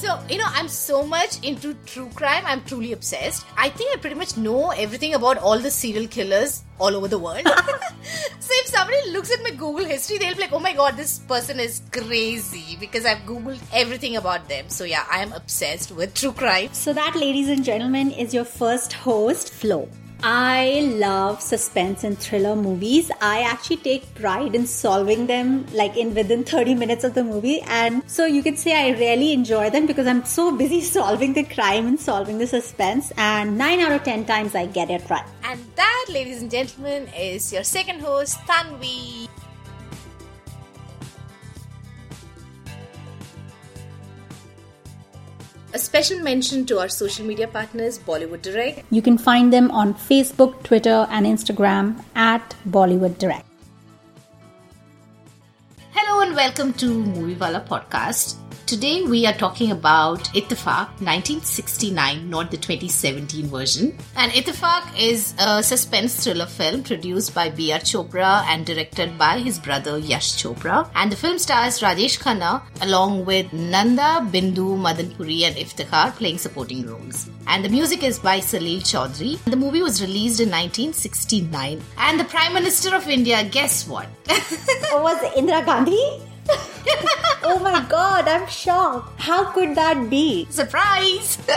[0.00, 2.42] So, you know, I'm so much into true crime.
[2.46, 3.46] I'm truly obsessed.
[3.56, 7.18] I think I pretty much know everything about all the serial killers all over the
[7.18, 7.42] world.
[7.46, 11.20] so, if somebody looks at my Google history, they'll be like, oh my god, this
[11.20, 14.68] person is crazy because I've Googled everything about them.
[14.68, 16.70] So, yeah, I am obsessed with true crime.
[16.72, 19.88] So, that, ladies and gentlemen, is your first host, Flo.
[20.26, 23.10] I love suspense and thriller movies.
[23.20, 27.60] I actually take pride in solving them like in within 30 minutes of the movie.
[27.66, 31.44] And so you can say I really enjoy them because I'm so busy solving the
[31.44, 33.12] crime and solving the suspense.
[33.18, 35.26] And 9 out of 10 times I get it right.
[35.42, 39.28] And that, ladies and gentlemen, is your second host, Tanvi.
[45.74, 48.84] A special mention to our social media partners, Bollywood Direct.
[48.92, 53.44] You can find them on Facebook, Twitter, and Instagram at Bollywood Direct.
[55.90, 58.36] Hello and welcome to Movie Wala podcast.
[58.66, 63.94] Today we are talking about Ittifaq 1969, not the 2017 version.
[64.16, 67.80] And Ittifaq is a suspense thriller film produced by B.R.
[67.80, 70.88] Chopra and directed by his brother Yash Chopra.
[70.94, 76.86] And the film stars Rajesh Khanna along with Nanda, Bindu, Madanpuri and Iftikhar playing supporting
[76.86, 77.28] roles.
[77.46, 79.44] And the music is by Salil Chaudhary.
[79.44, 81.82] The movie was released in 1969.
[81.98, 84.08] And the Prime Minister of India, guess what?
[84.26, 86.33] was Indira Gandhi?
[87.44, 89.20] oh my god, I'm shocked.
[89.20, 90.46] How could that be?
[90.50, 91.38] Surprise!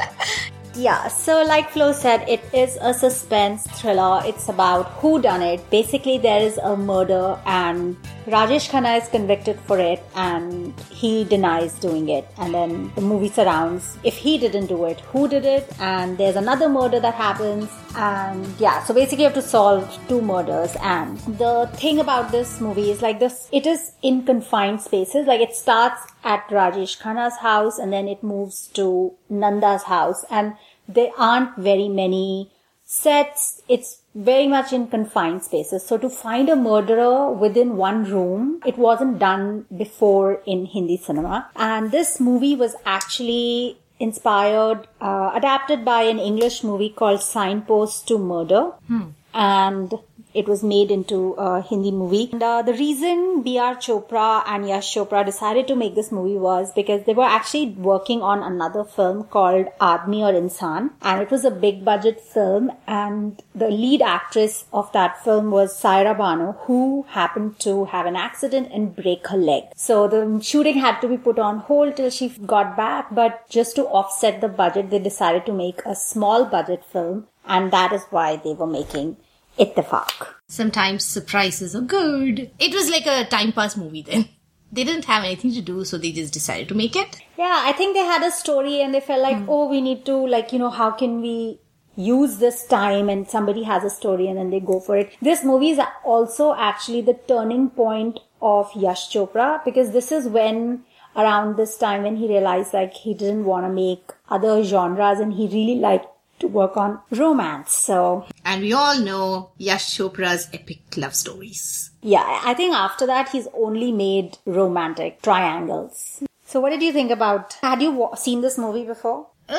[0.77, 4.21] Yeah, so like Flo said, it is a suspense thriller.
[4.23, 5.67] It's about who done it.
[5.71, 7.97] Basically, there is a murder and
[8.28, 12.28] Rajesh Khanna is convicted for it and he denies doing it.
[12.38, 15.72] And then the movie surrounds if he didn't do it, who did it?
[15.80, 17.70] And there's another murder that happens.
[17.95, 20.75] And yeah, so basically you have to solve two murders.
[20.81, 25.25] And the thing about this movie is like this, it is in confined spaces.
[25.25, 30.25] Like it starts at Rajesh Khanna's house and then it moves to Nanda's house.
[30.30, 30.55] And
[30.86, 32.52] there aren't very many
[32.83, 33.61] sets.
[33.70, 35.86] It's very much in confined spaces.
[35.86, 41.50] So to find a murderer within one room, it wasn't done before in Hindi cinema.
[41.55, 48.17] And this movie was actually inspired, uh, adapted by an English movie called Signpost to
[48.17, 48.72] Murder.
[48.88, 49.10] Hmm.
[49.33, 49.94] And
[50.37, 52.30] it was made into a Hindi movie.
[52.31, 53.75] And uh, the reason B.R.
[53.75, 58.21] Chopra and Yash Chopra decided to make this movie was because they were actually working
[58.21, 60.92] on another film called Aadmi Aur Insaan.
[61.02, 62.71] And it was a big budget film.
[62.87, 68.15] And the lead actress of that film was Saira Bano, who happened to have an
[68.15, 69.64] accident and break her leg.
[69.76, 73.14] So the shooting had to be put on hold till she got back.
[73.14, 77.27] But just to offset the budget, they decided to make a small budget film.
[77.45, 79.15] And that is why they were making
[79.60, 80.28] Ittifaq.
[80.48, 82.52] Sometimes surprises are good.
[82.60, 84.30] It was like a time pass movie then.
[84.72, 87.22] They didn't have anything to do, so they just decided to make it.
[87.38, 89.50] Yeah, I think they had a story and they felt like, hmm.
[89.50, 91.60] oh, we need to, like, you know, how can we
[91.98, 95.16] use this time and somebody has a story and then they go for it.
[95.22, 100.84] This movie is also actually the turning point of Yash Chopra because this is when
[101.16, 105.34] around this time when he realized like he didn't want to make other genres and
[105.34, 106.06] he really liked
[106.39, 107.73] to work on romance.
[107.73, 111.92] So, And we all know Yash Chopra's epic love stories.
[112.02, 116.23] yeah, I think after that he's only made romantic triangles.
[116.45, 117.53] So, what did you think about?
[117.61, 119.27] Had you wa- seen this movie before?
[119.49, 119.55] Uh,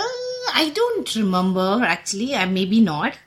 [0.55, 2.35] I don't remember actually.
[2.35, 3.19] I maybe not.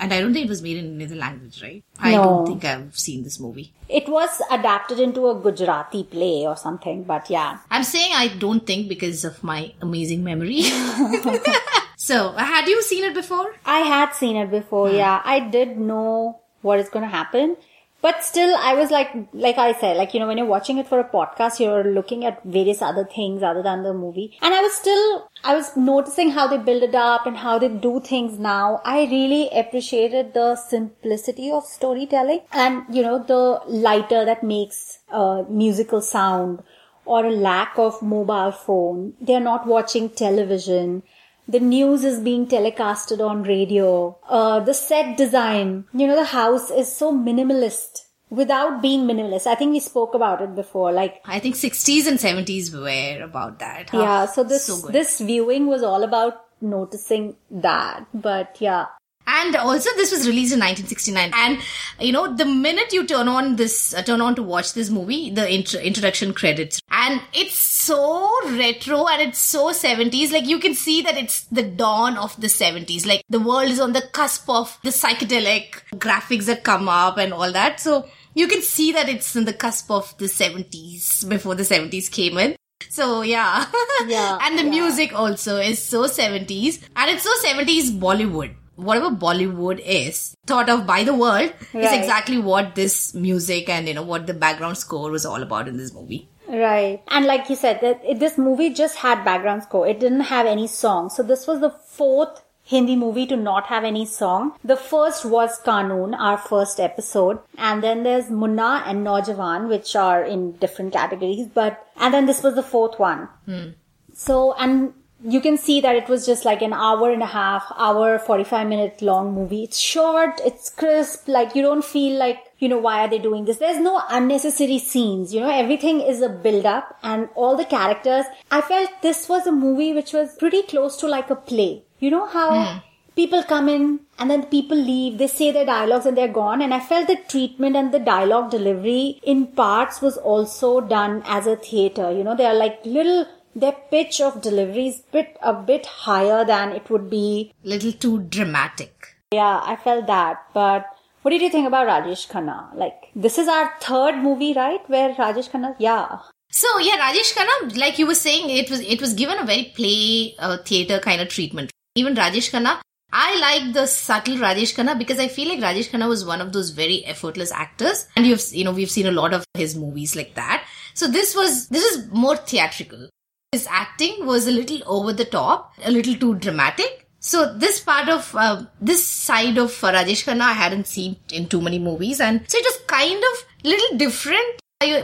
[0.00, 1.84] And I don't think it was made in another language, right?
[2.00, 2.22] I No.
[2.24, 3.72] don't think I've seen this movie.
[3.88, 7.58] It was adapted into a Gujarati play or something, but yeah.
[7.70, 10.62] I'm saying I don't think because of my amazing memory.
[12.06, 13.54] so, had you seen it before?
[13.64, 15.22] I had seen it before, yeah.
[15.24, 17.56] I did know what is going to happen.
[18.04, 20.86] But still, I was like, like I said, like, you know, when you're watching it
[20.86, 24.36] for a podcast, you're looking at various other things other than the movie.
[24.42, 27.68] And I was still, I was noticing how they build it up and how they
[27.68, 28.82] do things now.
[28.84, 35.44] I really appreciated the simplicity of storytelling and, you know, the lighter that makes uh,
[35.48, 36.62] musical sound
[37.06, 39.14] or a lack of mobile phone.
[39.18, 41.02] They're not watching television.
[41.46, 44.16] The news is being telecasted on radio.
[44.28, 49.46] Uh, the set design, you know, the house is so minimalist without being minimalist.
[49.46, 50.92] I think we spoke about it before.
[50.92, 53.90] Like, I think 60s and 70s were about that.
[53.90, 53.98] huh?
[53.98, 58.06] yeah, so this, So this viewing was all about noticing that.
[58.14, 58.86] But yeah,
[59.26, 61.32] And also, this was released in 1969.
[61.34, 61.58] And
[61.98, 65.30] you know, the minute you turn on this, uh, turn on to watch this movie,
[65.30, 70.32] the intro- introduction credits, and it's so retro and it's so 70s.
[70.32, 73.06] Like you can see that it's the dawn of the 70s.
[73.06, 77.32] Like the world is on the cusp of the psychedelic graphics that come up and
[77.32, 77.80] all that.
[77.80, 82.10] So you can see that it's in the cusp of the 70s before the 70s
[82.10, 82.56] came in.
[82.88, 83.66] So yeah.
[84.06, 84.70] Yeah, and the yeah.
[84.70, 86.82] music also is so 70s.
[86.96, 88.54] And it's so 70s Bollywood.
[88.76, 93.94] Whatever Bollywood is thought of by the world is exactly what this music and you
[93.94, 96.28] know what the background score was all about in this movie.
[96.48, 97.02] Right.
[97.08, 99.86] And like you said, that this movie just had background score.
[99.86, 101.10] It didn't have any song.
[101.10, 104.56] So this was the fourth Hindi movie to not have any song.
[104.64, 107.38] The first was Kanun, our first episode.
[107.58, 111.46] And then there's Munna and Naujawan, which are in different categories.
[111.46, 113.28] But, and then this was the fourth one.
[113.44, 113.70] Hmm.
[114.14, 114.94] So, and
[115.26, 118.66] you can see that it was just like an hour and a half, hour, 45
[118.68, 119.64] minute long movie.
[119.64, 123.46] It's short, it's crisp, like you don't feel like, you know, why are they doing
[123.46, 123.56] this?
[123.56, 128.26] There's no unnecessary scenes, you know, everything is a build up and all the characters.
[128.50, 131.84] I felt this was a movie which was pretty close to like a play.
[132.00, 132.78] You know how hmm.
[133.16, 136.62] people come in and then people leave, they say their dialogues and they're gone.
[136.62, 141.46] And I felt the treatment and the dialogue delivery in parts was also done as
[141.46, 142.12] a theater.
[142.12, 146.44] You know, they are like little, their pitch of delivery is bit, a bit higher
[146.44, 147.52] than it would be.
[147.62, 149.16] Little too dramatic.
[149.32, 150.46] Yeah, I felt that.
[150.52, 150.86] But
[151.22, 152.74] what did you think about Rajesh Khanna?
[152.74, 154.88] Like, this is our third movie, right?
[154.88, 156.18] Where Rajesh Khanna, yeah.
[156.50, 159.72] So yeah, Rajesh Khanna, like you were saying, it was it was given a very
[159.74, 161.72] play uh, theater kind of treatment.
[161.96, 162.80] Even Rajesh Khanna,
[163.12, 166.52] I like the subtle Rajesh Khanna because I feel like Rajesh Khanna was one of
[166.52, 170.14] those very effortless actors, and you've you know we've seen a lot of his movies
[170.14, 170.64] like that.
[170.94, 173.08] So this was this is more theatrical.
[173.54, 177.06] His acting was a little over the top, a little too dramatic.
[177.20, 181.46] So this part of uh, this side of uh, Rajesh Khanna I hadn't seen in
[181.52, 184.60] too many movies, and so it was kind of little different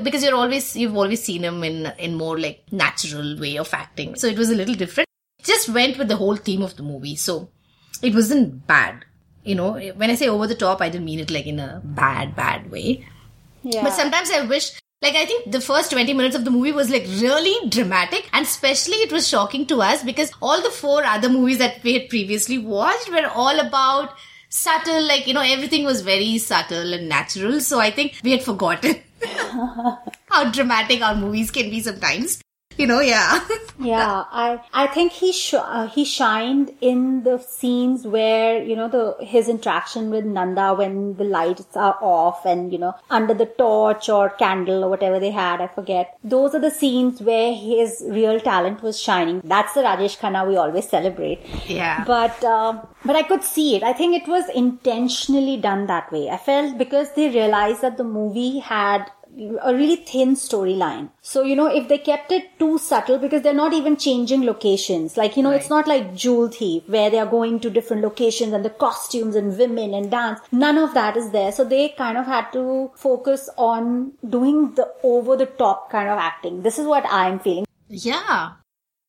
[0.06, 4.16] because you're always you've always seen him in in more like natural way of acting.
[4.16, 5.08] So it was a little different.
[5.38, 7.38] It just went with the whole theme of the movie, so
[8.02, 9.04] it wasn't bad.
[9.44, 9.70] You know,
[10.02, 12.70] when I say over the top, I didn't mean it like in a bad bad
[12.76, 13.06] way.
[13.62, 13.84] Yeah.
[13.84, 16.90] But sometimes I wish, like, I think the first 20 minutes of the movie was
[16.90, 21.28] like really dramatic, and especially it was shocking to us because all the four other
[21.28, 24.14] movies that we had previously watched were all about
[24.50, 27.60] subtle, like, you know, everything was very subtle and natural.
[27.60, 28.96] So I think we had forgotten
[30.28, 32.42] how dramatic our movies can be sometimes.
[32.80, 33.46] You know, yeah.
[33.78, 38.88] yeah, I I think he sh- uh, he shined in the scenes where you know
[38.88, 43.44] the his interaction with Nanda when the lights are off and you know under the
[43.44, 46.16] torch or candle or whatever they had, I forget.
[46.24, 49.42] Those are the scenes where his real talent was shining.
[49.44, 51.46] That's the Rajesh Khanna we always celebrate.
[51.66, 52.04] Yeah.
[52.04, 53.82] But um, but I could see it.
[53.82, 56.28] I think it was intentionally done that way.
[56.30, 61.10] I felt because they realized that the movie had a really thin storyline.
[61.20, 65.16] So, you know, if they kept it too subtle because they're not even changing locations.
[65.16, 68.52] Like, you know, it's not like Jewel Thief where they are going to different locations
[68.52, 70.40] and the costumes and women and dance.
[70.52, 71.52] None of that is there.
[71.52, 76.18] So they kind of had to focus on doing the over the top kind of
[76.18, 76.62] acting.
[76.62, 77.66] This is what I'm feeling.
[77.88, 78.52] yeah.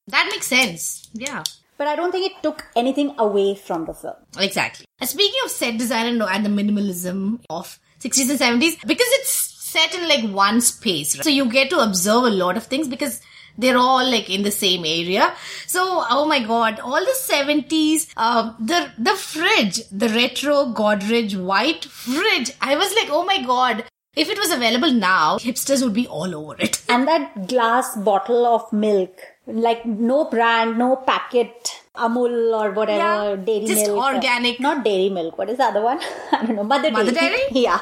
[0.07, 1.09] That makes sense.
[1.13, 1.43] Yeah.
[1.77, 4.15] But I don't think it took anything away from the film.
[4.37, 4.85] Exactly.
[4.99, 9.40] And speaking of set design and, and the minimalism of 60s and 70s, because it's
[9.73, 11.23] set in like one space, right?
[11.23, 13.21] so you get to observe a lot of things because
[13.57, 15.33] they're all like in the same area.
[15.67, 21.85] So, oh my god, all the 70s, um, the, the fridge, the retro Godrej white
[21.85, 22.51] fridge.
[22.61, 23.83] I was like, oh my god,
[24.15, 26.81] if it was available now, hipsters would be all over it.
[26.89, 31.71] and that glass bottle of milk like no brand no packet
[32.07, 34.59] amul or whatever Yeah, dairy just milk organic.
[34.59, 35.99] not dairy milk what is the other one
[36.31, 37.41] i don't know mother, Mother dairy?
[37.51, 37.79] yeah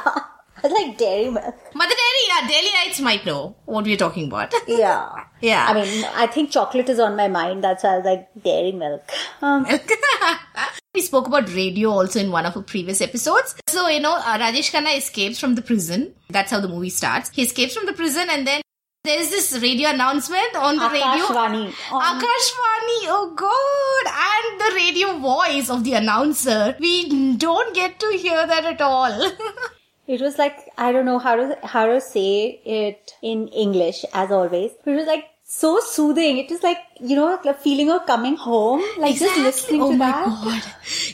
[0.63, 4.53] i was like dairy milk Mother Dairy, yeah, Delhiites might know what we're talking about.
[4.67, 5.65] yeah Yeah.
[5.69, 8.71] i mean i think chocolate is on my mind that's why i was like dairy
[8.71, 9.03] milk
[9.41, 9.65] um,
[10.95, 13.55] we spoke about radio also in one of our previous episodes.
[13.67, 16.15] So, you know, uh, Rajesh Khanna escapes from the prison.
[16.29, 17.29] That's how the movie starts.
[17.29, 18.61] He escapes from the prison and then
[19.03, 21.25] there's this radio announcement on the radio.
[21.27, 21.73] Akashvani.
[21.91, 24.13] On- Akashvani, oh god!
[24.29, 26.75] And the radio voice of the announcer.
[26.79, 29.31] We don't get to hear that at all.
[30.15, 34.31] it was like i don't know how to how to say it in english as
[34.31, 38.35] always it was like so soothing it was like you know the feeling of coming
[38.35, 40.63] home like just listening oh to my that god.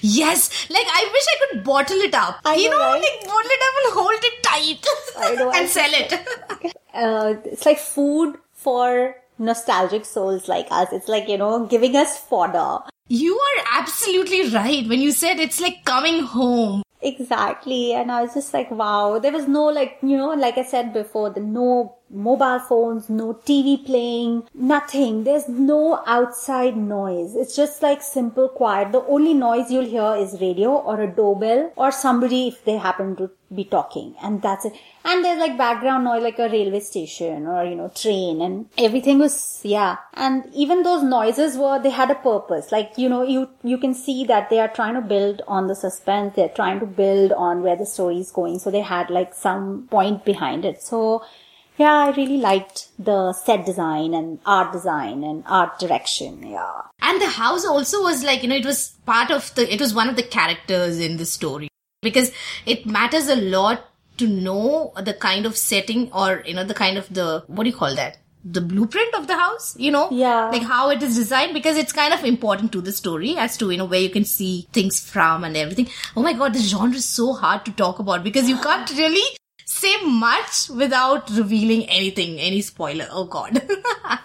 [0.02, 0.70] Yes.
[0.70, 2.40] Like I wish I could bottle it up.
[2.46, 3.02] I you know, know, right?
[3.02, 4.88] like bottle it up and hold it tight.
[5.18, 6.75] I know, I and sell it.
[6.94, 10.90] uh, it's like food for nostalgic souls like us.
[10.92, 12.84] It's like, you know, giving us fodder.
[13.08, 16.84] You are absolutely right when you said it's like coming home.
[17.06, 17.94] Exactly.
[17.94, 19.20] And I was just like, wow.
[19.20, 23.34] There was no like, you know, like I said before, the no mobile phones, no
[23.34, 25.24] TV playing, nothing.
[25.24, 27.36] There's no outside noise.
[27.36, 28.92] It's just like simple quiet.
[28.92, 33.16] The only noise you'll hear is radio or a doorbell or somebody if they happen
[33.18, 34.74] to be talking and that's it.
[35.04, 39.20] And there's like background noise like a railway station or, you know, train and everything
[39.20, 39.98] was, yeah.
[40.14, 42.72] And even those noises were, they had a purpose.
[42.72, 45.76] Like, you know, you, you can see that they are trying to build on the
[45.76, 46.36] suspense.
[46.36, 48.60] They're trying to build on where the story is going.
[48.60, 50.82] So they had like some point behind it.
[50.82, 51.24] So
[51.77, 56.46] yeah, I really liked the set design and art design and art direction.
[56.48, 56.82] Yeah.
[57.01, 59.94] And the house also was like, you know, it was part of the, it was
[59.94, 61.67] one of the characters in the story
[62.01, 62.32] because
[62.65, 63.86] it matters a lot
[64.17, 67.70] to know the kind of setting or, you know, the kind of the, what do
[67.70, 68.17] you call that?
[68.46, 70.08] The blueprint of the house, you know?
[70.12, 70.50] Yeah.
[70.51, 73.72] Like how it is designed because it's kind of important to the story as to,
[73.72, 75.89] you know, where you can see things from and everything.
[76.15, 79.36] Oh my god, this genre is so hard to talk about because you can't really
[79.65, 83.07] say much without revealing anything, any spoiler.
[83.12, 83.62] Oh god.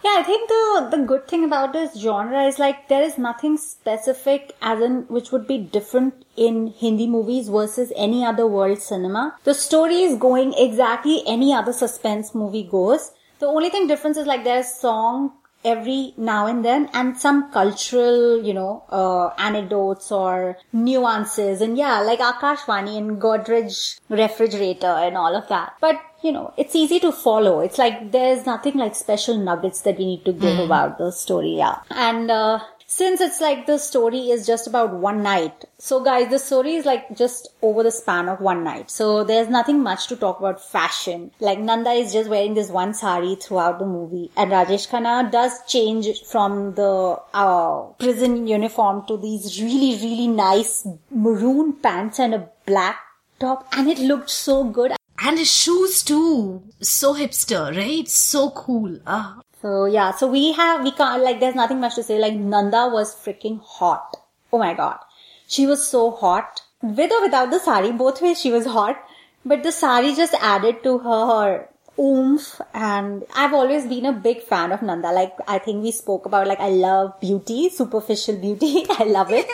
[0.02, 3.56] Yeah, I think the the good thing about this genre is like there is nothing
[3.58, 9.36] specific as in which would be different in Hindi movies versus any other world cinema.
[9.44, 13.12] The story is going exactly any other suspense movie goes.
[13.40, 15.32] The only thing difference is like there's song
[15.64, 22.00] every now and then and some cultural, you know, uh, anecdotes or nuances and yeah,
[22.00, 25.74] like Akashvani and Godrej refrigerator and all of that.
[25.80, 27.60] But you know, it's easy to follow.
[27.60, 31.56] It's like there's nothing like special nuggets that we need to give about the story.
[31.56, 31.78] Yeah.
[31.90, 32.60] And, uh,
[32.92, 35.64] since it's like the story is just about one night.
[35.78, 38.90] So guys, the story is like just over the span of one night.
[38.90, 41.30] So there's nothing much to talk about fashion.
[41.38, 45.52] Like Nanda is just wearing this one sari throughout the movie and Rajesh Khanna does
[45.68, 52.48] change from the uh, prison uniform to these really, really nice maroon pants and a
[52.66, 52.98] black
[53.38, 54.96] top and it looked so good.
[55.22, 56.62] and his shoes too.
[56.80, 58.08] So hipster, right?
[58.08, 58.98] So cool.
[59.06, 59.40] Ah.
[59.62, 62.18] So yeah, so we have, we can't, like, there's nothing much to say.
[62.18, 64.16] Like, Nanda was freaking hot.
[64.52, 64.98] Oh my god.
[65.46, 66.62] She was so hot.
[66.82, 68.96] With or without the sari, both ways she was hot.
[69.44, 74.42] But the sari just added to her, her oomph and I've always been a big
[74.42, 75.12] fan of Nanda.
[75.12, 78.86] Like, I think we spoke about, like, I love beauty, superficial beauty.
[78.90, 79.46] I love it.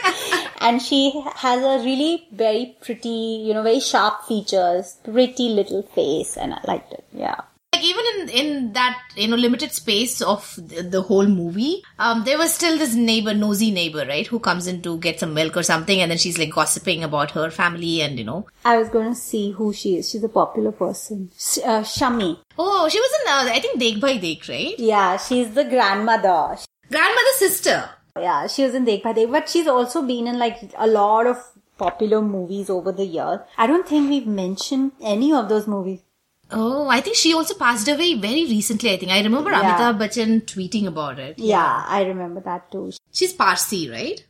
[0.60, 6.36] and she has a really very pretty, you know, very sharp features, pretty little face
[6.36, 7.04] and I liked it.
[7.12, 7.40] Yeah.
[7.72, 12.24] Like even in in that you know limited space of the, the whole movie, um,
[12.24, 15.56] there was still this neighbor, nosy neighbor, right, who comes in to get some milk
[15.58, 18.46] or something, and then she's like gossiping about her family and you know.
[18.64, 20.08] I was going to see who she is.
[20.10, 21.30] She's a popular person.
[21.36, 22.38] Sh- Uh, Shami.
[22.58, 24.78] Oh, she was in uh, I think Dekh Bhai Dekh, right?
[24.78, 26.56] Yeah, she's the grandmother.
[26.90, 27.90] Grandmother's sister.
[28.18, 31.26] Yeah, she was in Dekh Bhai Dekh, but she's also been in like a lot
[31.26, 31.36] of
[31.76, 33.40] popular movies over the years.
[33.58, 36.00] I don't think we've mentioned any of those movies.
[36.50, 38.92] Oh, I think she also passed away very recently.
[38.92, 39.62] I think I remember Yeah.
[39.62, 41.38] Amitabh Bachchan tweeting about it.
[41.38, 42.92] Yeah, I remember that too.
[43.12, 44.24] She's Parsi, right?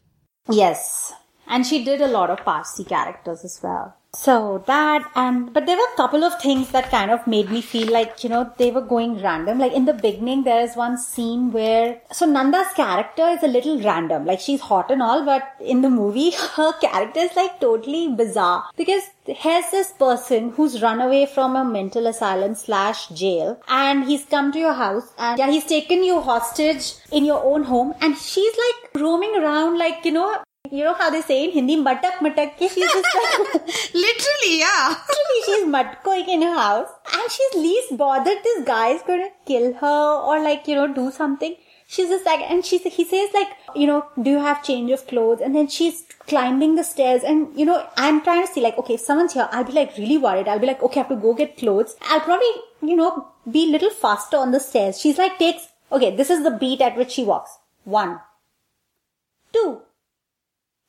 [0.49, 1.13] Yes.
[1.47, 3.95] And she did a lot of Parsi characters as well.
[4.19, 7.61] So that and but there were a couple of things that kind of made me
[7.61, 9.59] feel like, you know, they were going random.
[9.59, 13.79] Like in the beginning there is one scene where so Nanda's character is a little
[13.81, 14.25] random.
[14.25, 18.65] Like she's hot and all, but in the movie her character is like totally bizarre.
[18.77, 24.25] Because here's this person who's run away from a mental asylum slash jail and he's
[24.25, 28.17] come to your house and yeah, he's taken you hostage in your own home and
[28.17, 30.39] she's like roaming around like, you know,
[30.73, 34.89] you know how they say in Hindi, matak matak ke, she's just like, Literally, yeah.
[34.89, 39.73] literally she's matkoing in her house and she's least bothered this guy is to kill
[39.75, 41.57] her or like, you know, do something.
[41.89, 45.07] She's just like, and she, he says like, you know, do you have change of
[45.07, 45.41] clothes?
[45.41, 48.95] And then she's climbing the stairs and, you know, I'm trying to see like, okay,
[48.95, 50.49] if someone's here, I'll be like really worried.
[50.49, 51.97] I'll be like, okay, I have to go get clothes.
[52.03, 52.51] I'll probably,
[52.83, 55.01] you know, be a little faster on the stairs.
[55.01, 57.57] She's like takes, okay, this is the beat at which she walks.
[57.85, 58.19] One,
[59.53, 59.83] two,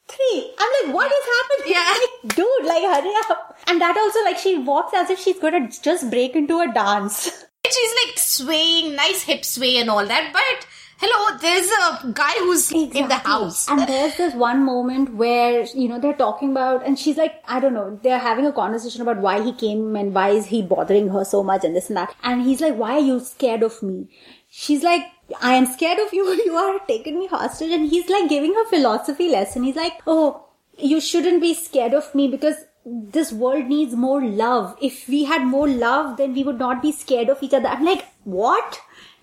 [0.07, 0.53] three.
[0.57, 1.73] I'm like, what is happening?
[1.73, 1.95] Yeah.
[1.99, 3.57] Like, dude, like, hurry up.
[3.67, 7.45] And that also, like, she walks as if she's gonna just break into a dance.
[7.69, 10.31] She's like swaying, nice hip sway and all that.
[10.31, 10.65] But
[10.99, 13.67] hello, there's a guy who's in the house.
[13.67, 17.59] And there's this one moment where, you know, they're talking about, and she's like, I
[17.59, 21.09] don't know, they're having a conversation about why he came and why is he bothering
[21.09, 22.15] her so much and this and that.
[22.23, 24.07] And he's like, why are you scared of me?
[24.49, 25.03] She's like,
[25.41, 26.25] I am scared of you.
[26.45, 27.71] You are taking me hostage.
[27.71, 29.63] And he's like giving her philosophy lesson.
[29.63, 30.45] He's like, oh,
[30.77, 32.55] you shouldn't be scared of me because
[32.85, 34.77] this world needs more love.
[34.81, 37.67] If we had more love, then we would not be scared of each other.
[37.67, 38.79] I'm like, what?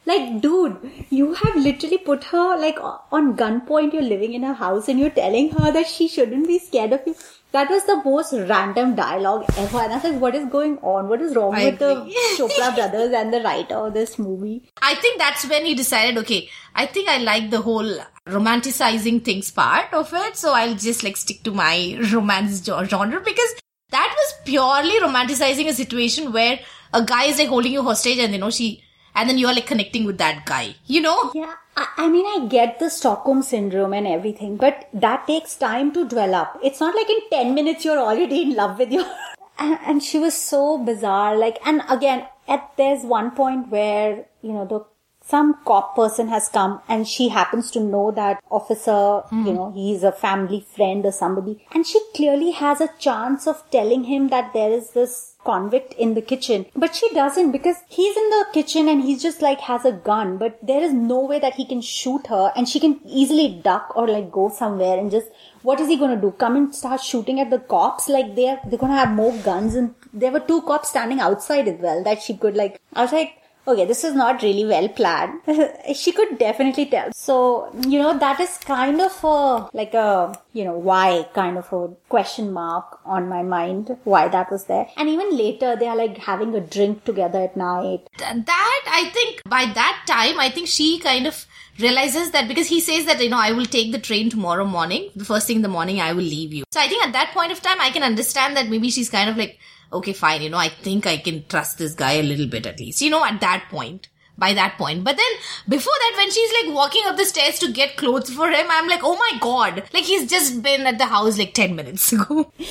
[0.06, 0.76] Like, dude,
[1.08, 2.78] you have literally put her like
[3.10, 3.94] on gunpoint.
[3.94, 7.00] You're living in her house and you're telling her that she shouldn't be scared of
[7.06, 7.14] you.
[7.54, 9.78] That was the most random dialogue ever.
[9.78, 11.08] And I was like, what is going on?
[11.08, 11.94] What is wrong I with the.
[12.36, 14.68] Chopra brothers and the writer of this movie?
[14.82, 17.96] I think that's when he decided, okay, I think I like the whole
[18.26, 23.54] romanticizing things part of it, so I'll just like stick to my romance genre because
[23.90, 26.58] that was purely romanticizing a situation where
[26.92, 28.83] a guy is like holding you hostage and you know she
[29.14, 30.74] and then you are like connecting with that guy.
[30.86, 31.32] You know?
[31.34, 35.92] Yeah, I, I mean, I get the Stockholm syndrome and everything, but that takes time
[35.92, 36.58] to develop.
[36.62, 39.06] It's not like in 10 minutes you're already in love with your.
[39.56, 41.36] And, and she was so bizarre.
[41.36, 44.84] Like, and again, at there's one point where, you know, the
[45.26, 49.54] some cop person has come and she happens to know that officer, you hmm.
[49.54, 51.64] know, he's a family friend or somebody.
[51.72, 56.14] And she clearly has a chance of telling him that there is this convict in
[56.14, 56.66] the kitchen.
[56.76, 60.36] But she doesn't because he's in the kitchen and he's just like has a gun,
[60.36, 63.92] but there is no way that he can shoot her and she can easily duck
[63.96, 65.28] or like go somewhere and just
[65.62, 66.32] what is he gonna do?
[66.32, 68.08] Come and start shooting at the cops?
[68.08, 71.80] Like they're they're gonna have more guns and there were two cops standing outside as
[71.80, 75.40] well that she could like I was like Okay, this is not really well planned.
[75.94, 77.12] she could definitely tell.
[77.12, 81.72] So, you know, that is kind of a, like a, you know, why kind of
[81.72, 84.86] a question mark on my mind, why that was there.
[84.96, 88.08] And even later, they are like having a drink together at night.
[88.18, 91.46] That I think by that time, I think she kind of
[91.78, 95.10] realizes that because he says that you know I will take the train tomorrow morning,
[95.16, 96.64] the first thing in the morning I will leave you.
[96.70, 99.30] So I think at that point of time, I can understand that maybe she's kind
[99.30, 99.58] of like,
[99.94, 102.78] okay, fine, you know, I think I can trust this guy a little bit at
[102.78, 104.08] least, you know, at that point.
[104.36, 105.04] By that point.
[105.04, 105.32] But then
[105.68, 108.88] before that, when she's like walking up the stairs to get clothes for him, I'm
[108.88, 109.84] like, oh my god.
[109.94, 112.52] Like he's just been at the house like 10 minutes ago.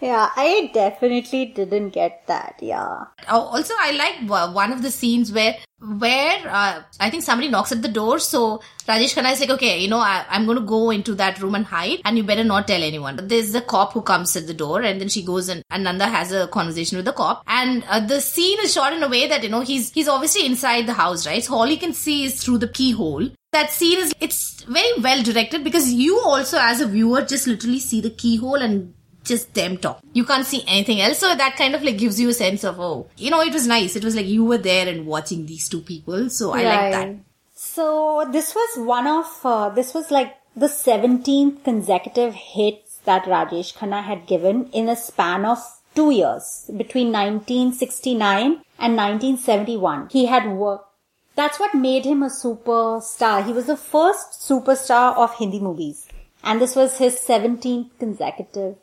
[0.00, 2.56] Yeah, I definitely didn't get that.
[2.60, 3.04] Yeah.
[3.28, 7.82] Also, I like one of the scenes where where uh, I think somebody knocks at
[7.82, 8.18] the door.
[8.18, 11.40] So Rajesh Khanna is like, okay, you know, I, I'm going to go into that
[11.40, 13.18] room and hide, and you better not tell anyone.
[13.22, 16.06] There's a cop who comes at the door, and then she goes and, and Nanda
[16.06, 19.28] has a conversation with the cop, and uh, the scene is shot in a way
[19.28, 21.44] that you know he's he's obviously inside the house, right?
[21.44, 23.28] So all he can see is through the keyhole.
[23.52, 27.78] That scene is it's very well directed because you also as a viewer just literally
[27.78, 30.00] see the keyhole and just them talk.
[30.12, 31.18] You can't see anything else.
[31.18, 33.66] So that kind of like gives you a sense of, oh, you know, it was
[33.66, 33.96] nice.
[33.96, 36.30] It was like you were there and watching these two people.
[36.30, 37.16] So I like that.
[37.54, 43.74] So this was one of, uh, this was like the 17th consecutive hits that Rajesh
[43.74, 45.58] Khanna had given in a span of
[45.94, 50.08] two years between 1969 and 1971.
[50.10, 50.88] He had worked.
[51.36, 53.44] That's what made him a superstar.
[53.44, 56.06] He was the first superstar of Hindi movies.
[56.42, 58.76] And this was his 17th consecutive.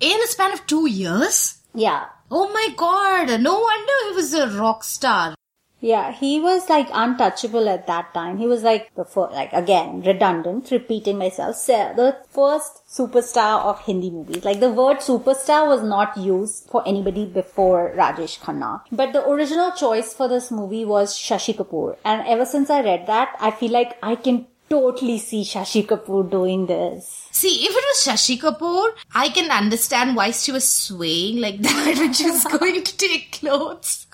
[0.00, 1.58] In a span of two years?
[1.74, 2.06] Yeah.
[2.30, 3.40] Oh my god.
[3.40, 5.34] No wonder he was a rock star.
[5.80, 8.38] Yeah, he was like untouchable at that time.
[8.38, 13.80] He was like the first, like again, redundant, repeating myself, se- the first superstar of
[13.80, 14.44] Hindi movies.
[14.44, 18.82] Like the word superstar was not used for anybody before Rajesh Khanna.
[18.90, 21.96] But the original choice for this movie was Shashi Kapoor.
[22.04, 26.30] And ever since I read that, I feel like I can totally see Shashi Kapoor
[26.30, 27.28] doing this.
[27.32, 31.96] See, if it was Shashi Kapoor, I can understand why she was swaying like that
[31.98, 34.06] when she was going to take clothes.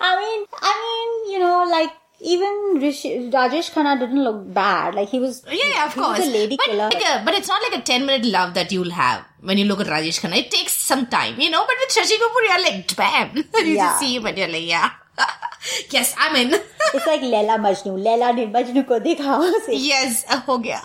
[0.00, 4.94] I mean, I mean, you know, like even Rishi, Rajesh Khanna didn't look bad.
[4.94, 6.18] Like he was, Yeah, yeah, of he course.
[6.20, 6.88] was a lady but, killer.
[6.88, 9.66] like a- but it's not like a 10 minute love that you'll have when you
[9.66, 10.38] look at Rajesh Khanna.
[10.38, 13.36] It takes some time, you know, but with Shashi Kapoor, you're like, bam.
[13.66, 13.88] you Yeah.
[13.88, 14.90] just see him and you're like, yeah.
[15.90, 16.60] yes, I'm in.
[16.94, 17.92] It's like Leila Majnu.
[18.02, 19.52] Leila ne Majnu ko dekha.
[19.68, 20.80] yes, ho gaya.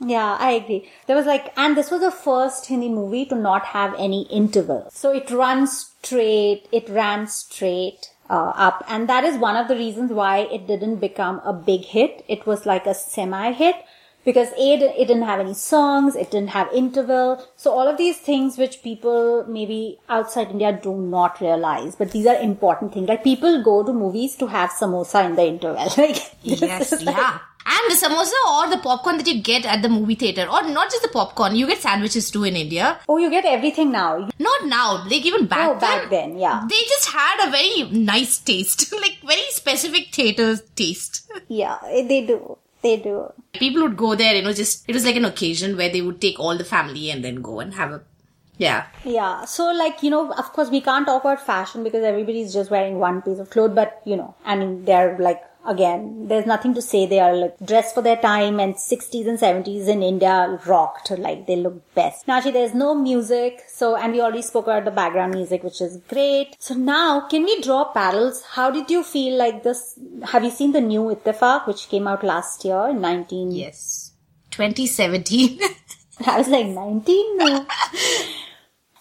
[0.00, 0.88] yeah, I agree.
[1.06, 4.88] There was like, and this was the first Hindi movie to not have any interval.
[4.92, 8.84] So it runs straight, it ran straight uh, up.
[8.86, 12.24] And that is one of the reasons why it didn't become a big hit.
[12.28, 13.76] It was like a semi hit.
[14.24, 17.42] Because A, it it didn't have any songs, it didn't have interval.
[17.56, 22.26] So all of these things which people maybe outside India do not realize, but these
[22.26, 23.08] are important things.
[23.08, 25.88] Like people go to movies to have samosa in the interval.
[25.96, 27.38] Like, yes, like- yeah.
[27.72, 30.90] And the samosa or the popcorn that you get at the movie theater, or not
[30.90, 32.98] just the popcorn, you get sandwiches too in India.
[33.06, 34.30] Oh, you get everything now.
[34.38, 35.80] Not now, like even back Oh, then.
[35.80, 36.62] back then, yeah.
[36.68, 41.30] They just had a very nice taste, like very specific theater taste.
[41.48, 42.56] Yeah, eh, they do.
[42.82, 43.32] They do.
[43.52, 46.20] People would go there, you know, just, it was like an occasion where they would
[46.20, 48.02] take all the family and then go and have a,
[48.56, 48.86] yeah.
[49.04, 49.44] Yeah.
[49.44, 52.98] So, like, you know, of course, we can't talk about fashion because everybody's just wearing
[52.98, 56.82] one piece of clothes, but, you know, I mean, they're like, again, there's nothing to
[56.82, 57.06] say.
[57.06, 61.10] They are like dressed for their time and 60s and 70s in India rocked.
[61.10, 62.26] Like, they look best.
[62.26, 63.62] Now, actually, there's no music.
[63.68, 66.56] So, and we already spoke about the background music, which is great.
[66.58, 68.42] So now, can we draw parallels?
[68.42, 69.98] How did you feel like this?
[70.32, 73.52] Have you seen the new Ittifaq, which came out last year in 19...
[73.52, 74.12] Yes.
[74.50, 75.60] 2017.
[76.26, 77.38] I was like, 19?
[77.38, 77.66] No.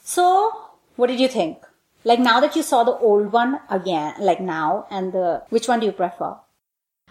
[0.04, 0.52] so,
[0.96, 1.58] what did you think?
[2.06, 5.82] Like now that you saw the old one again, like now, and the, which one
[5.82, 6.38] do you prefer?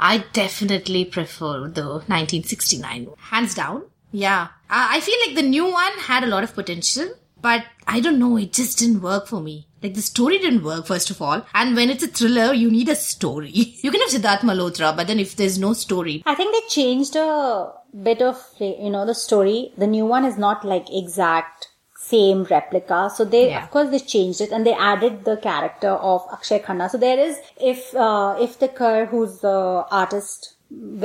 [0.00, 3.08] I definitely prefer the 1969.
[3.18, 3.84] Hands down.
[4.12, 4.48] Yeah.
[4.70, 7.08] I I feel like the new one had a lot of potential,
[7.40, 9.66] but I don't know, it just didn't work for me.
[9.82, 11.42] Like the story didn't work, first of all.
[11.54, 13.50] And when it's a thriller, you need a story.
[13.82, 17.16] You can have Sidharth Malhotra, but then if there's no story, I think they changed
[17.16, 19.72] a bit of, you know, the story.
[19.76, 21.68] The new one is not like exact
[22.10, 23.00] same replica.
[23.16, 23.64] So they, Yeah.
[23.64, 26.88] of course, they changed it and they added the character of Akshay Khanna.
[26.90, 27.36] So there is,
[27.72, 29.58] if, uh, Iftikhar, who's the
[30.02, 30.54] artist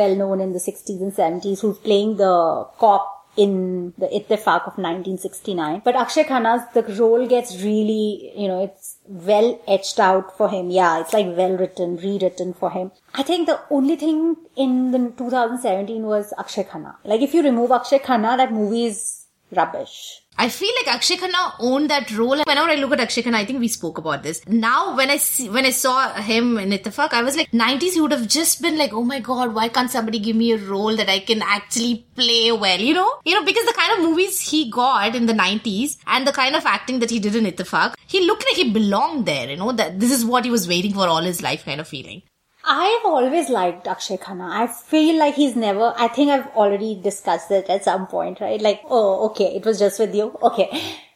[0.01, 4.77] well known in the 60s and 70s, who's playing the cop in the Ittifaq of
[4.77, 5.81] 1969.
[5.83, 10.69] But Akshay Khanna's, the role gets really, you know, it's well etched out for him.
[10.69, 12.91] Yeah, it's like well written, rewritten for him.
[13.15, 16.95] I think the only thing in the 2017 was Akshay Khanna.
[17.03, 20.22] Like if you remove Akshay Khanna, that movie is rubbish.
[20.37, 22.41] I feel like Akshay Khanna owned that role.
[22.45, 24.41] Whenever I look at Akshay Khanna, I think we spoke about this.
[24.47, 28.01] Now, when I see, when I saw him in Ittifaq, I was like, 90s, he
[28.01, 30.95] would have just been like, oh my god, why can't somebody give me a role
[30.95, 33.11] that I can actually play well, you know?
[33.25, 36.55] You know, because the kind of movies he got in the 90s and the kind
[36.55, 39.71] of acting that he did in Ittifaq, he looked like he belonged there, you know,
[39.71, 42.23] that this is what he was waiting for all his life kind of feeling.
[42.65, 44.49] I've always liked Akshay Khanna.
[44.49, 48.61] I feel like he's never, I think I've already discussed it at some point, right?
[48.61, 50.37] Like, oh, okay, it was just with you.
[50.41, 50.69] Okay.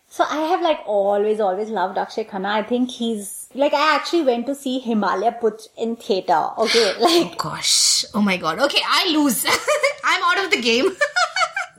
[0.10, 2.48] So I have like always, always loved Akshay Khanna.
[2.48, 6.50] I think he's, like, I actually went to see Himalay Putra in theater.
[6.58, 6.94] Okay.
[7.00, 8.60] Oh like, Gosh, oh my god.
[8.60, 9.46] Okay, I lose.
[10.04, 10.90] I'm out of the game.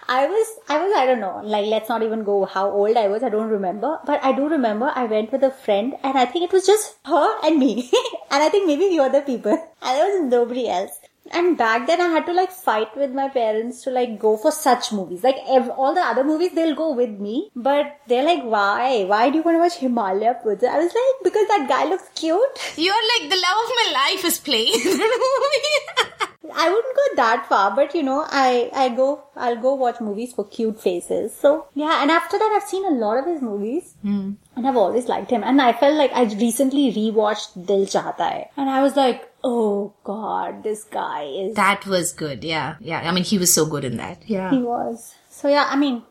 [0.09, 3.09] I was, I was, I don't know, like, let's not even go how old I
[3.09, 3.99] was, I don't remember.
[4.07, 6.97] But I do remember I went with a friend and I think it was just
[7.05, 7.91] her and me.
[8.31, 9.53] and I think maybe few other people.
[9.53, 10.99] And there was nobody else.
[11.31, 14.51] And back then I had to like fight with my parents to like go for
[14.51, 15.23] such movies.
[15.23, 17.51] Like ev- all the other movies, they'll go with me.
[17.55, 19.05] But they're like, why?
[19.05, 20.69] Why do you want to watch Himalay Putra?
[20.69, 22.41] I was like, because that guy looks cute.
[22.77, 26.15] You're like, the love of my life is playing in the movie.
[26.55, 30.33] I wouldn't go that far, but you know, I, I go, I'll go watch movies
[30.33, 31.35] for cute faces.
[31.35, 33.95] So yeah, and after that I've seen a lot of his movies.
[34.03, 34.33] Hmm.
[34.57, 35.45] And I've always liked him.
[35.45, 38.51] And I felt like I recently rewatched Dil Chahta Hai.
[38.57, 42.77] And I was like, oh god, this guy is, That was good, yeah.
[42.81, 44.23] Yeah, I mean, he was so good in that.
[44.27, 44.51] Yeah.
[44.51, 45.15] he was.
[45.31, 46.03] So yeah, I mean,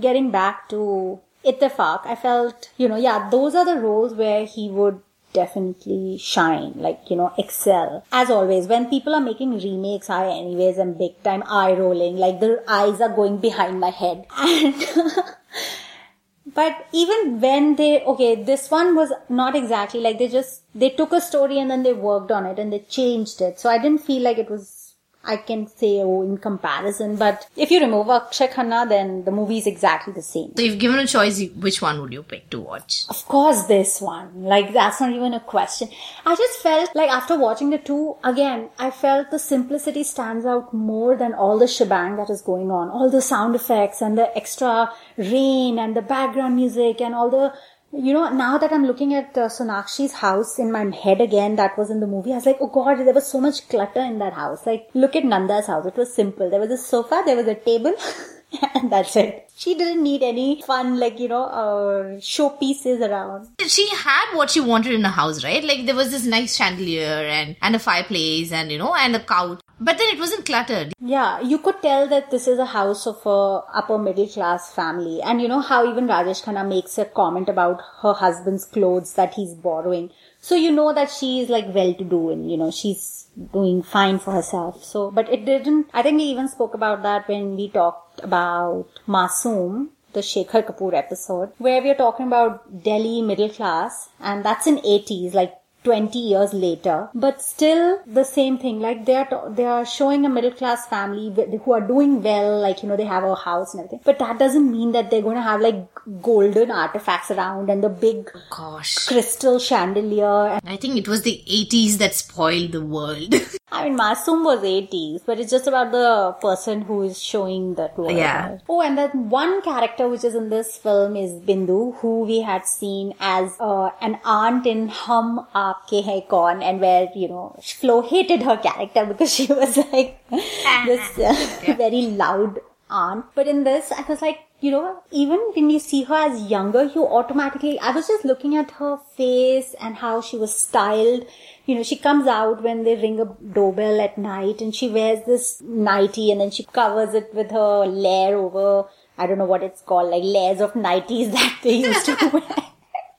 [0.00, 4.68] getting back to Ittifaq, I felt, you know, yeah, those are the roles where he
[4.70, 5.00] would
[5.32, 8.04] definitely shine, like, you know, excel.
[8.12, 12.40] As always, when people are making remakes, I anyways am big time eye rolling, like
[12.40, 14.26] the eyes are going behind my head.
[14.36, 14.74] And,
[16.54, 21.12] but even when they, okay, this one was not exactly like they just, they took
[21.12, 23.58] a story and then they worked on it and they changed it.
[23.58, 24.81] So I didn't feel like it was
[25.24, 27.16] I can say, oh, in comparison.
[27.16, 30.52] But if you remove Akshay Khanna, then the movie is exactly the same.
[30.56, 33.04] So if given a choice, which one would you pick to watch?
[33.08, 34.44] Of course, this one.
[34.44, 35.88] Like, that's not even a question.
[36.26, 40.74] I just felt like after watching the two, again, I felt the simplicity stands out
[40.74, 42.88] more than all the shebang that is going on.
[42.90, 47.52] All the sound effects and the extra rain and the background music and all the,
[47.92, 51.76] you know, now that I'm looking at uh, Sonakshi's house in my head again, that
[51.76, 54.18] was in the movie, I was like, oh god, there was so much clutter in
[54.18, 54.64] that house.
[54.66, 55.84] Like, look at Nanda's house.
[55.84, 56.48] It was simple.
[56.48, 57.94] There was a sofa, there was a table,
[58.74, 59.50] and that's it.
[59.54, 63.48] She didn't need any fun, like, you know, uh, showpieces around.
[63.66, 65.62] She had what she wanted in a house, right?
[65.62, 69.20] Like there was this nice chandelier and, and a fireplace and, you know, and a
[69.20, 69.60] couch.
[69.84, 70.94] But then it wasn't cluttered.
[71.00, 75.20] Yeah, you could tell that this is a house of a upper middle class family.
[75.22, 79.34] And you know how even Rajesh Khanna makes a comment about her husband's clothes that
[79.34, 80.10] he's borrowing.
[80.40, 83.82] So you know that she is like well to do and you know she's doing
[83.82, 84.84] fine for herself.
[84.84, 88.86] So, but it didn't, I think we even spoke about that when we talked about
[89.08, 94.66] Masoom, the Shekhar Kapoor episode, where we are talking about Delhi middle class and that's
[94.66, 98.80] in 80s, like 20 years later but still the same thing.
[98.80, 101.32] Like they are they are showing a middle class family
[101.64, 104.00] who are doing well like you know they have a house and everything.
[104.04, 105.86] But that doesn't mean that they're going to have like
[106.20, 109.06] golden artifacts around and the big Gosh.
[109.06, 113.34] crystal chandelier I think it was the 80s that spoiled the world.
[113.72, 117.96] I mean, Masoom was 80s, but it's just about the person who is showing that
[117.96, 118.16] world.
[118.16, 118.58] Yeah.
[118.68, 122.66] Oh, and that one character which is in this film is Bindu, who we had
[122.66, 128.02] seen as uh, an aunt in Hum Aapke Hai Kaun, and where, you know, Flo
[128.02, 132.60] hated her character because she was like this uh, very loud
[132.90, 133.24] aunt.
[133.34, 136.84] But in this, I was like, you know, even when you see her as younger,
[136.84, 141.26] you automatically, I was just looking at her face and how she was styled.
[141.66, 145.26] You know, she comes out when they ring a doorbell at night and she wears
[145.26, 149.64] this nightie and then she covers it with her layer over, I don't know what
[149.64, 152.42] it's called, like layers of nighties that they used to wear.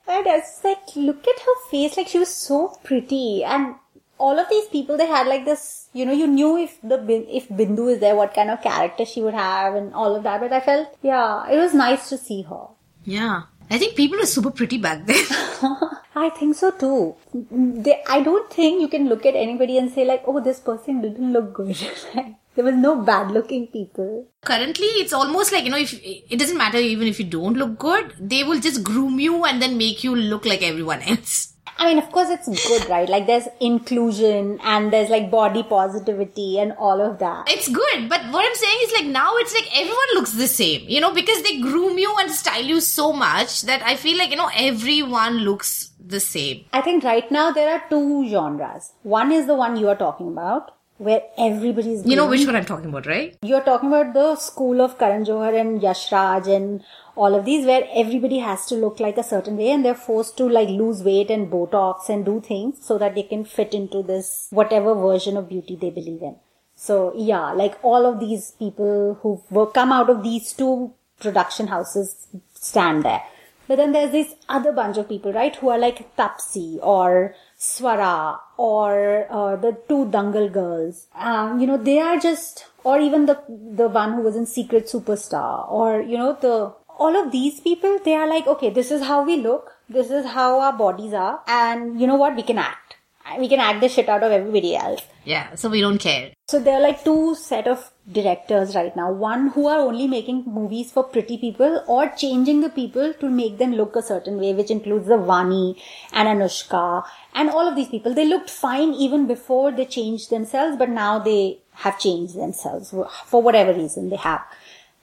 [0.08, 3.44] And I was like, look at her face, like she was so pretty.
[3.44, 3.76] And
[4.18, 6.98] all of these people, they had like this, you know, you knew if the
[7.30, 10.40] if Bindu is there, what kind of character she would have, and all of that.
[10.40, 12.68] But I felt, yeah, it was nice to see her.
[13.04, 13.44] Yeah.
[13.70, 15.26] I think people were super pretty back then.
[16.16, 17.16] I think so too.
[17.34, 21.02] They, I don't think you can look at anybody and say like, oh, this person
[21.02, 21.76] didn't look good.
[22.56, 24.28] there was no bad looking people.
[24.44, 27.80] Currently, it's almost like, you know, if it doesn't matter even if you don't look
[27.80, 31.53] good, they will just groom you and then make you look like everyone else.
[31.78, 33.10] I mean, of course, it's good, right?
[33.10, 37.50] Like, there's inclusion and there's like body positivity and all of that.
[37.50, 40.88] It's good, but what I'm saying is like now it's like everyone looks the same,
[40.88, 44.30] you know, because they groom you and style you so much that I feel like,
[44.30, 46.66] you know, everyone looks the same.
[46.74, 48.92] I think right now there are two genres.
[49.04, 52.06] One is the one you are talking about, where everybody's.
[52.06, 53.38] You know which one I'm talking about, right?
[53.42, 56.84] You're talking about the school of Karan Johar and Yash Raj and
[57.16, 60.38] all of these where everybody has to look like a certain way and they're forced
[60.38, 64.02] to like lose weight and botox and do things so that they can fit into
[64.02, 66.36] this whatever version of beauty they believe in
[66.76, 71.68] so yeah like all of these people who were come out of these two production
[71.68, 73.22] houses stand there
[73.68, 78.40] but then there's this other bunch of people right who are like Taapsee or swara
[78.70, 78.92] or
[79.40, 83.38] uh, the two dangal girls um, you know they are just or even the
[83.82, 86.56] the one who was in secret superstar or you know the
[86.98, 90.26] all of these people, they are like, okay, this is how we look, this is
[90.26, 92.98] how our bodies are, and you know what, we can act.
[93.40, 95.02] We can act the shit out of everybody else.
[95.26, 96.34] Yeah, so we don't care.
[96.50, 99.12] So there are like two set of directors right now.
[99.12, 103.58] One who are only making movies for pretty people or changing the people to make
[103.58, 105.82] them look a certain way, which includes the Vani
[106.12, 108.14] and Anushka and all of these people.
[108.14, 112.94] They looked fine even before they changed themselves, but now they have changed themselves
[113.26, 114.42] for whatever reason they have.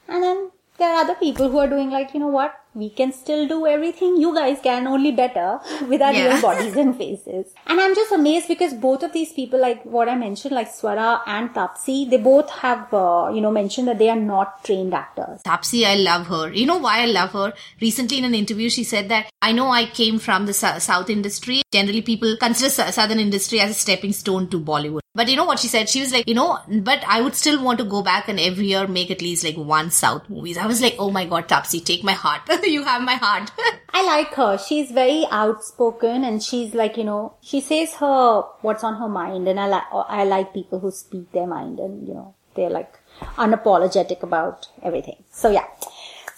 [0.07, 0.51] And then
[0.81, 3.67] there are other people who are doing like, you know what, we can still do
[3.67, 6.33] everything you guys can, only better with our yeah.
[6.33, 7.53] real bodies and faces.
[7.67, 11.21] And I'm just amazed because both of these people, like what I mentioned, like Swara
[11.27, 15.43] and Taapsee, they both have, uh, you know, mentioned that they are not trained actors.
[15.43, 16.53] Taapsee, I love her.
[16.53, 17.53] You know why I love her?
[17.81, 21.63] Recently in an interview, she said that I know I came from the South industry.
[21.73, 25.01] Generally, people consider Southern industry as a stepping stone to Bollywood.
[25.13, 25.89] But you know what she said?
[25.89, 28.67] She was like, you know, but I would still want to go back and every
[28.67, 30.57] year make at least like one South movies.
[30.57, 32.43] I was like, oh my god, Taapsee, take my heart.
[32.65, 33.51] you have my heart.
[33.93, 34.57] I like her.
[34.57, 39.49] She's very outspoken and she's like, you know, she says her, what's on her mind.
[39.49, 42.95] And I like, I like people who speak their mind and, you know, they're like
[43.37, 45.25] unapologetic about everything.
[45.33, 45.67] So yeah.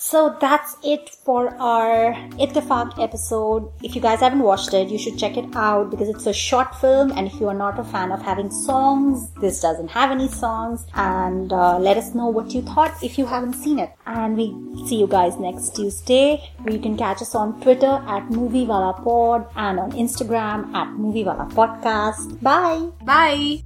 [0.04, 2.12] So that's it for our
[2.44, 3.70] Ittifaq episode.
[3.84, 6.74] If you guys haven't watched it, you should check it out because it's a short
[6.80, 7.12] film.
[7.12, 10.86] And if you are not a fan of having songs, this doesn't have any songs.
[10.94, 13.92] And uh, let us know what you thought if you haven't seen it.
[14.04, 14.48] And we
[14.86, 16.50] see you guys next Tuesday.
[16.68, 22.42] You can catch us on Twitter at Movie Pod and on Instagram at Movie Podcast.
[22.42, 22.90] Bye.
[23.04, 23.62] Bye.